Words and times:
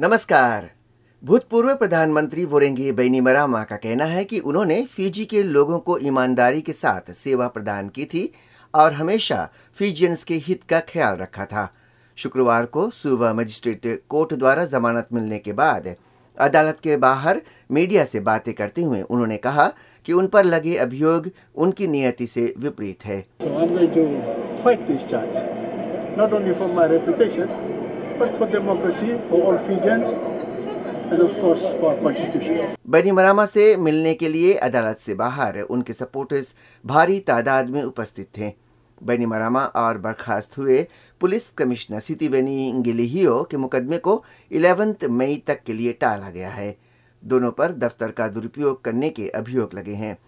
नमस्कार। 0.00 0.64
भूतपूर्व 1.24 1.74
प्रधानमंत्री 1.74 2.44
वोरेंगे 2.44 2.92
बैनीमरामा 2.92 3.62
का 3.64 3.76
कहना 3.76 4.04
है 4.04 4.24
कि 4.24 4.38
उन्होंने 4.38 4.82
फिजी 4.84 5.24
के 5.24 5.42
लोगों 5.42 5.78
को 5.78 5.98
ईमानदारी 5.98 6.60
के 6.60 6.72
साथ 6.72 7.12
सेवा 7.12 7.46
प्रदान 7.48 7.88
की 7.88 8.04
थी 8.04 8.32
और 8.74 8.92
हमेशा 8.92 9.48
फिजियंस 9.78 10.24
के 10.24 10.34
हित 10.34 10.62
का 10.62 10.80
ख्याल 10.80 11.16
रखा 11.16 11.44
था। 11.44 11.68
शुक्रवार 12.16 12.66
को 12.66 12.90
सुबह 12.90 13.34
मजिस्ट्रेट 13.34 14.02
कोर्ट 14.08 14.34
द्वारा 14.34 14.64
जमानत 14.64 15.08
मिलने 15.12 15.38
के 15.38 15.52
बाद 15.52 15.94
अदालत 16.38 16.80
के 16.82 16.96
बाहर 16.96 17.42
मीडिया 17.70 18.04
से 18.04 18.20
बातें 18.20 18.54
करते 18.54 18.82
हुए 18.82 19.02
उन्होंने 19.02 19.36
कहा 19.36 19.66
कि 20.06 20.12
उन 20.12 20.26
पर 20.26 20.44
लगे 20.44 20.76
अभियोग 20.76 21.30
उनकी 21.54 21.86
नियति 21.86 22.26
से 22.26 22.54
विपरीत 22.58 23.04
है। 23.04 23.24
So 26.18 27.73
But 28.18 28.36
for 28.38 28.46
democracy, 28.46 29.18
for 29.28 29.38
all 29.42 29.58
Fijians. 29.58 30.08
बनी 32.88 33.12
मरामा 33.12 33.46
से 33.46 33.76
मिलने 33.76 34.14
के 34.14 34.28
लिए 34.28 34.54
अदालत 34.54 34.98
से 34.98 35.14
बाहर 35.14 35.60
उनके 35.60 35.92
सपोर्टर्स 35.92 36.54
भारी 36.86 37.18
तादाद 37.20 37.70
में 37.70 37.82
उपस्थित 37.82 38.28
थे। 38.38 38.52
बनी 39.02 39.26
मरामा 39.26 39.64
और 39.64 39.98
बर्खास्त 39.98 40.58
हुए 40.58 40.86
पुलिस 41.20 41.50
कमिश्नर 41.50 42.00
सितिवेनी 42.00 42.72
गिलिहियो 42.76 43.42
के 43.50 43.56
मुकदमे 43.56 43.98
को 43.98 44.24
11 44.52 45.08
मई 45.10 45.42
तक 45.46 45.62
के 45.62 45.72
लिए 45.72 45.92
टाला 45.92 46.30
गया 46.30 46.50
है। 46.50 46.76
दोनों 47.24 47.50
पर 47.50 47.72
दफ्तर 47.72 48.10
का 48.10 48.28
दुरुपयोग 48.28 48.84
करने 48.84 49.10
के 49.10 49.28
अभियोग 49.28 49.74
लगे 49.74 49.94
हैं। 49.94 50.18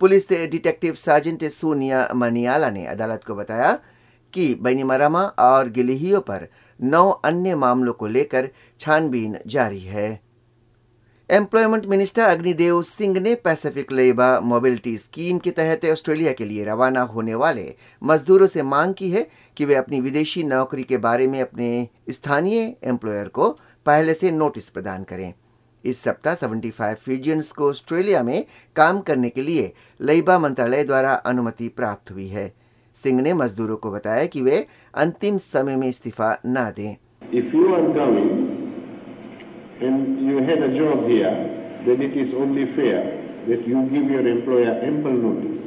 Police 0.00 0.28
detective 0.30 0.94
sergeant 0.94 1.44
Sonia 1.44 2.08
Maniala 2.14 2.70
ने 2.70 2.86
अदालत 2.86 3.24
को 3.24 3.34
बताया 3.34 3.78
कि 4.34 4.54
बैनीमरामा 4.54 5.22
और 5.22 5.68
गिलिहियो 5.68 6.20
पर 6.20 6.48
नौ 6.80 7.10
अन्य 7.10 7.54
मामलों 7.54 7.92
को 7.92 8.06
लेकर 8.06 8.48
छानबीन 8.80 9.38
जारी 9.46 9.80
है। 9.80 10.24
एम्प्लॉयमेंट 11.30 11.86
मिनिस्टर 11.86 12.22
अग्निदेव 12.22 12.82
सिंह 12.82 13.20
ने 13.20 13.34
पैसिफिक 13.34 13.92
लेबर 13.92 14.40
मोबिलिटी 14.40 14.96
स्कीम 14.98 15.38
के 15.38 15.50
तहत 15.50 15.84
ऑस्ट्रेलिया 15.84 16.32
के 16.32 16.44
लिए 16.44 16.64
रवाना 16.64 17.02
होने 17.02 17.34
वाले 17.34 17.74
मजदूरों 18.02 18.46
से 18.46 18.62
मांग 18.62 18.94
की 18.94 19.10
है 19.10 19.26
कि 19.56 19.64
वे 19.64 19.74
अपनी 19.74 20.00
विदेशी 20.00 20.42
नौकरी 20.42 20.82
के 20.82 20.96
बारे 20.96 21.26
में 21.26 21.40
अपने 21.40 21.88
स्थानीय 22.10 22.76
एम्प्लॉयर 22.84 23.28
को 23.28 23.50
पहले 23.86 24.14
से 24.14 24.30
नोटिस 24.30 24.68
प्रदान 24.68 25.04
करें। 25.04 25.32
इस 25.84 26.02
सप्ताह 26.02 26.34
75 26.34 26.94
फिजियंस 26.94 27.50
को 27.52 27.70
ऑस्ट्रेलिया 27.70 28.22
में 28.22 28.44
काम 28.76 29.00
करने 29.00 29.28
के 29.28 29.42
लिए 29.42 29.72
लेबा 30.00 30.38
मंत्रालय 30.38 30.84
द्वारा 30.84 31.12
अनुमति 31.12 31.68
प्राप्त 31.68 32.10
हुई 32.10 32.28
है। 32.28 32.63
सिंह 33.02 33.20
ने 33.22 33.34
मजदूरों 33.34 33.76
को 33.76 33.90
बताया 33.90 34.26
कि 34.26 34.42
वे 34.42 34.66
अंतिम 35.04 35.38
समय 35.38 35.76
में 35.76 35.88
इस्तीफा 35.88 36.36
न 36.46 36.70
दें 36.76 36.96
If 37.32 37.54
you 37.54 37.74
are 37.74 37.86
going 37.94 38.32
and 39.80 40.26
you 40.28 40.42
had 40.48 40.62
a 40.62 40.68
job 40.76 41.08
here, 41.08 41.32
then 41.86 42.02
it 42.02 42.16
is 42.16 42.34
only 42.34 42.66
fair 42.66 43.00
that 43.48 43.66
you 43.66 43.82
give 43.88 44.10
your 44.10 44.26
employer 44.26 44.74
ample 44.82 45.12
notice 45.12 45.62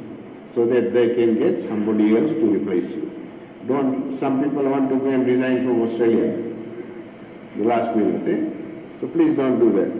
so 0.54 0.66
that 0.66 0.92
they 0.94 1.14
can 1.14 1.34
get 1.38 1.60
somebody 1.60 2.16
else 2.16 2.32
to 2.32 2.46
replace 2.54 2.90
you. 2.90 3.10
Don't, 3.66 4.12
some 4.12 4.42
people 4.42 4.62
want 4.64 4.88
to 4.90 4.96
go 4.96 5.10
and 5.10 5.26
resign 5.26 5.64
from 5.64 5.82
Australia 5.82 6.28
the 7.56 7.64
last 7.64 7.94
minute, 7.94 8.28
eh? 8.28 8.40
So 9.00 9.08
please 9.08 9.34
don't 9.34 9.58
do 9.58 9.72
that. 9.78 9.90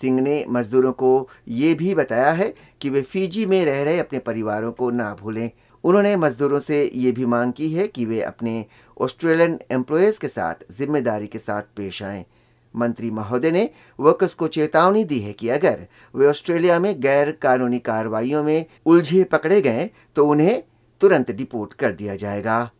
Singh 0.00 0.20
ने 0.20 0.44
मजदूरों 0.48 0.92
को 0.92 1.28
ये 1.48 1.72
भी 1.74 1.94
बताया 1.94 2.30
है 2.32 2.52
कि 2.80 2.90
वे 2.90 3.02
Fiji 3.12 3.44
में 3.46 3.64
रह 3.64 3.82
रहे 3.82 3.98
अपने 4.00 4.18
परिवारों 4.28 4.70
को 4.78 4.90
ना 4.90 5.12
भूलें 5.20 5.50
उन्होंने 5.84 6.16
मजदूरों 6.16 6.60
से 6.60 6.84
ये 6.94 7.12
भी 7.12 7.26
मांग 7.26 7.52
की 7.52 7.72
है 7.72 7.86
कि 7.88 8.04
वे 8.06 8.20
अपने 8.22 8.64
ऑस्ट्रेलियन 8.96 9.58
एम्प्लॉयर्स 9.72 10.18
के 10.18 10.28
साथ 10.28 10.64
ज़िम्मेदारी 10.72 11.26
के 11.26 11.38
साथ 11.38 11.62
पेश 11.76 12.02
आएँ। 12.02 12.24
मंत्री 12.74 13.10
महोदय 13.10 13.50
ने 13.50 13.68
वर्कर्स 13.98 14.34
को 14.34 14.48
चेतावनी 14.48 15.04
दी 15.04 15.18
है 15.20 15.32
कि 15.32 15.48
अगर 15.50 15.86
वे 16.14 16.26
ऑस्ट्रेलिया 16.26 16.78
में 16.80 16.94
गैर 17.00 17.30
कानूनी 17.42 17.78
कार्रवाइयों 17.80 18.42
में 18.44 18.64
उलझे 18.86 19.24
पकड़े 19.24 19.60
गए 19.62 19.88
तो 20.16 20.26
उन्हें 20.28 20.62
तुरंत 21.00 21.30
डिपोर्ट 21.30 21.72
कर 21.74 21.92
दिया 21.92 22.16
जाएगा। 22.16 22.70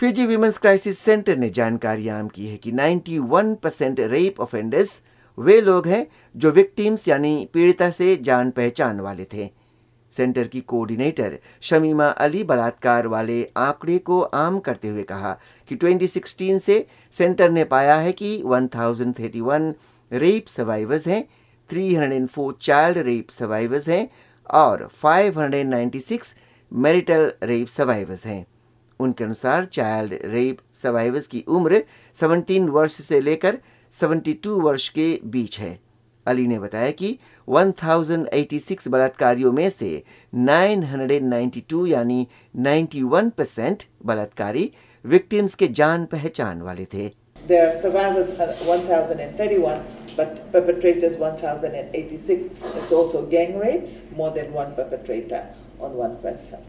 फिजी 0.00 0.26
विमेंस 0.26 0.58
क्राइसिस 0.58 0.98
सेंटर 0.98 1.36
ने 1.36 1.48
जानकारी 1.50 2.08
आम 2.08 2.28
की 2.28 2.46
है 2.46 2.56
कि 2.56 2.72
91 2.72 3.54
परसेंट 3.56 4.00
रेप 4.02 4.40
ऑफेंडर्स 4.40 5.00
वे 5.38 5.60
लोग 5.60 5.86
हैं 5.88 6.06
जो 6.34 6.50
विक्टिम्स 6.50 7.06
यानी 7.08 7.48
पीड़िता 7.52 7.90
से 7.90 8.16
जान 8.16 8.50
पहचान 8.50 9.00
वाले 9.00 9.24
थे। 9.24 9.50
सेंटर 10.16 10.48
की 10.48 10.60
कोऑर्डिनेटर 10.60 11.38
शमीमा 11.60 12.06
अली 12.06 12.44
बलात्कार 12.44 13.06
वाले 13.06 13.42
आंकड़े 13.56 13.98
को 13.98 14.20
आम 14.20 14.58
करते 14.58 14.88
हुए 14.88 15.02
कहा 15.02 15.38
कि 15.68 15.76
2016 15.76 16.58
से 16.58 16.86
सेंटर 17.12 17.50
ने 17.50 17.64
पाया 17.64 17.94
है 17.94 18.12
कि 18.12 18.42
1031 18.46 19.72
रेप 20.12 20.46
सर्वाइवर्स 20.46 21.06
हैं 21.06 21.24
304 21.70 22.52
चाइल्ड 22.60 22.98
रेप 22.98 23.30
सर्वाइवर्स 23.30 23.88
हैं 23.88 24.08
और 24.50 24.88
596 25.04 26.34
मैरिटल 26.72 27.32
रेप 27.42 27.66
सर्वाइवर्स 27.66 28.26
हैं। 28.26 28.46
उनके 29.00 29.24
अनुसार 29.24 29.64
चाइल्ड 29.64 30.18
रेप 30.24 30.58
सर्वाइवर्स 30.82 31.26
की 31.26 31.44
उम्र 31.48 31.82
17 32.20 32.68
वर्ष 32.68 32.92
से 32.92 33.20
लेकर 33.20 33.58
72 33.92 34.60
वर्ष 34.60 34.88
के 34.88 35.20
बीच 35.24 35.58
है। 35.60 35.83
अली 36.26 36.46
ने 36.46 36.58
बताया 36.58 36.90
कि 37.00 37.18
1086 37.48 38.88
बलात्कारियों 38.88 39.52
में 39.52 39.68
से 39.70 39.90
992 40.34 41.86
यानी 41.88 42.26
91 42.68 43.30
परसेंट 43.38 43.82
बलात्कारी 44.06 44.70
विक्टिम्स 45.14 45.54
के 45.62 45.68
जान 45.80 46.04
पहचान 46.14 46.62
वाले 46.62 46.86
थे 46.94 47.10
There 47.48 47.64
are 47.68 47.78
survivors 47.80 48.30
uh, 48.40 48.56
1031, 48.66 49.80
but 50.16 50.50
perpetrators 50.52 51.18
1086. 51.18 52.46
It's 52.76 52.92
also 52.98 53.20
gang 53.26 53.58
rapes, 53.58 54.00
more 54.16 54.30
than 54.30 54.54
one 54.54 54.74
perpetrator 54.74 55.42
on 55.78 55.92
one 55.94 56.16
person. 56.22 56.62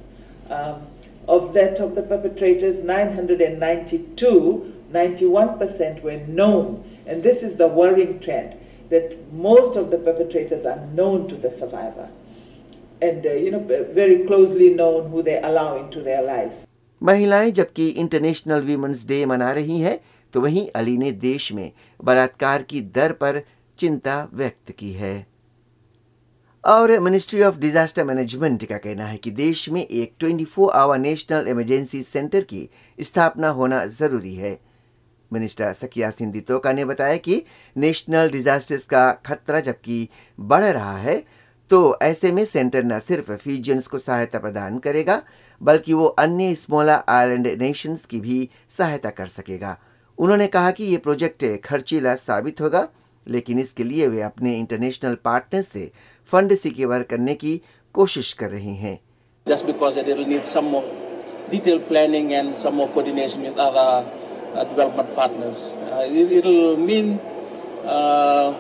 Um, 0.50 0.82
of 1.30 1.54
that, 1.54 1.80
of 1.80 1.96
the 1.96 2.02
perpetrators, 2.02 2.84
992, 2.84 4.74
91% 4.92 6.04
were 6.04 6.18
known. 6.28 6.84
And 7.08 7.24
this 7.24 7.42
is 7.42 7.56
the 7.56 7.70
worrying 7.70 8.20
trend 8.20 8.58
that 8.90 9.16
most 9.31 9.75
of 9.75 9.90
the 9.91 9.97
perpetrators 10.00 10.66
are 10.66 10.79
known 10.94 11.28
to 11.28 11.35
the 11.35 11.51
survivor 11.51 12.07
and, 13.01 13.25
uh, 13.25 13.34
you 13.34 13.51
know, 13.51 13.59
very 13.94 14.23
closely 14.23 14.73
known 14.73 15.09
who 15.12 15.23
they 15.23 15.41
allow 15.41 15.69
into 15.78 16.01
their 16.01 16.22
lives. 16.23 16.66
महिलाएँ 17.01 17.51
जबकि 17.51 17.88
international 17.90 18.62
women's 18.62 19.06
day 19.07 19.25
मना 19.25 19.51
रही 19.51 19.79
हैं 19.79 20.00
तो 20.34 20.41
वहीं 20.41 20.68
अली 20.75 20.97
ने 20.97 21.12
देश 21.12 21.51
में 21.51 21.72
बलात्कार 22.00 22.63
की 22.63 22.81
दर 22.96 23.12
पर 23.22 23.41
चिंता 23.79 24.18
व्यक्त 24.34 24.72
की 24.72 24.91
है 24.94 25.16
और 26.63 27.00
मिनिस्ट्री 27.00 27.41
ऑफ़ 27.44 27.59
डिजास्टर 27.59 28.03
मैनेजमेंट 28.03 28.66
का 28.66 28.78
कहना 28.78 29.06
है 29.06 29.17
कि 29.17 29.31
देश 29.31 29.67
में 29.69 29.81
एक 29.81 30.13
24 30.23 30.69
आवर 30.75 30.97
नेशनल 30.97 31.47
इमरजेंसी 31.47 32.02
सेंटर 32.03 32.44
की 32.44 32.69
स्थापना 33.00 33.50
होना 33.59 33.85
ज़रूरी 34.00 34.34
है 34.35 34.59
मिनिस्टर 35.34 35.74
सकिया 35.74 36.09
सिंधी 36.09 36.41
तोका 36.41 36.74
ने 36.74 36.86
बताया 36.86 37.18
कि 37.18 37.44
नेशनल 37.78 38.30
डिजास्टर्स 38.30 38.84
का 38.84 39.12
खतरा 39.25 39.59
जबकि 39.59 40.08
बढ़ 40.40 40.63
रहा 40.63 40.97
है 40.97 41.24
तो 41.72 41.97
ऐसे 42.03 42.31
में 42.31 42.44
सेंटर 42.46 42.84
न 42.84 43.00
सिर्फ़ 43.00 43.31
फीजियंस 43.34 43.88
को 43.88 44.00
सहायता 44.00 44.40
प्रदान 44.40 44.78
करेगा, 44.80 45.22
बल्कि 45.62 45.94
वो 45.94 46.06
अन्य 46.06 46.56
स्मॉलर 46.56 47.03
आइलैंड 47.09 47.47
नेशंस 47.62 48.06
की 48.06 48.19
भी 48.19 48.50
सहायता 48.78 49.09
कर 49.09 49.28
सकेगा। 49.28 49.78
उन्होंने 50.18 50.47
कहा 50.47 50.72
कि 50.72 50.84
ये 50.84 50.97
प्रोजेक्ट 50.97 51.46
खर्चीला 51.64 52.14
साबित 52.16 52.62
होगा, 52.62 52.88
लेकिन 53.28 53.59
इसके 53.59 53.84
लिए 53.84 54.08
वे 54.08 54.22
अपने 54.22 54.58
इंटरनेशनल 54.59 55.16
पार्टनर 55.25 55.62
से 55.62 55.91
फंड 56.32 56.55
सिक्योर 56.55 57.03
करने 57.03 57.35
की 57.35 57.61
कोशिश 57.96 58.34
कर 58.34 58.50
रहे 58.50 58.73
हैं। 58.76 59.00
Just 59.47 59.66
because 59.66 59.97
it 59.97 60.08
will 60.08 60.28
need 60.28 60.46
some 60.46 60.70
more 60.76 60.85
detailed 61.50 61.88
planning 61.90 62.32
and 62.34 62.55
some 62.55 62.79
more 62.82 62.90
coordination 62.94 63.44
with 63.44 63.58
other 63.58 63.90
development 64.63 65.13
partners. 65.16 65.73
Uh, 65.91 66.07
it, 66.07 66.31
it'll 66.31 66.78
mean 66.78 67.19
uh, 67.84 68.55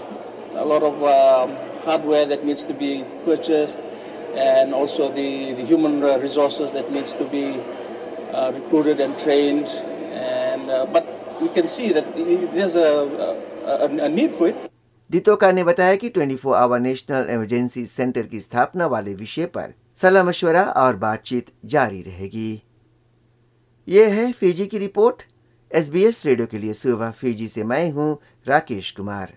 a 0.55 0.65
lot 0.65 0.83
of 0.83 1.03
um 1.03 1.55
hardware 1.85 2.25
that 2.25 2.43
needs 2.43 2.63
to 2.63 2.73
be 2.73 3.05
purchased 3.23 3.79
and 4.35 4.73
also 4.73 5.07
the, 5.09 5.53
the 5.53 5.65
human 5.65 6.03
uh, 6.03 6.17
resources 6.17 6.71
that 6.71 6.91
needs 6.91 7.13
to 7.13 7.25
be 7.25 7.61
uh, 8.33 8.51
recruited 8.53 8.99
and 8.99 9.17
trained. 9.19 9.67
And, 10.11 10.69
uh, 10.69 10.85
but 10.85 11.05
we 11.41 11.49
can 11.49 11.67
see 11.67 11.91
that 11.93 12.05
there's 12.15 12.75
a, 12.75 12.89
a, 13.65 14.05
a 14.05 14.09
need 14.09 14.33
for 14.33 14.47
it. 14.49 14.55
दितोका 15.11 15.51
ने 15.51 15.63
बताया 15.63 15.95
कि 16.01 16.09
24 16.09 16.53
our 16.55 16.79
national 16.79 17.27
emergency 17.31 17.85
centre 17.85 18.21
की 18.27 18.39
स्थापना 18.41 18.85
वाले 18.93 19.13
विषय 19.15 19.45
पर 19.57 19.73
सलाह 20.01 20.23
मशवरा 20.23 20.63
और 20.83 20.95
बातचीत 21.03 21.51
जारी 21.73 22.01
रहेगी 22.01 22.61
ये 23.87 24.05
है 24.09 24.31
फीजी 24.39 24.65
की 24.67 24.77
रिपोर्ट 24.77 25.21
एसबीएस 25.71 26.25
रेडियो 26.25 26.47
के 26.47 26.57
लिए 26.57 26.73
सुबह 26.73 27.11
फ्यूजी 27.11 27.47
से 27.47 27.63
मैं 27.63 27.89
हूँ 27.91 28.17
राकेश 28.47 28.91
कुमार। 28.91 29.33